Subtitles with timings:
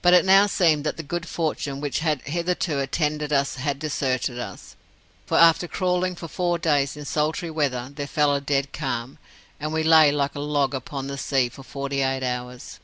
[0.00, 4.38] "But it now seemed that the good fortune which had hitherto attended us had deserted
[4.38, 4.76] us,
[5.26, 9.18] for after crawling for four days in sultry weather, there fell a dead calm,
[9.60, 12.80] and we lay like a log upon the sea for forty eight hours.